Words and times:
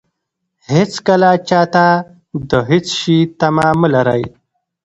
هېڅکله 0.71 1.29
چاته 1.49 1.87
د 2.49 2.51
هېڅ 2.69 2.85
شي 2.99 3.17
تمه 3.39 3.67
مه 3.79 3.87
لرئ. 3.93 4.23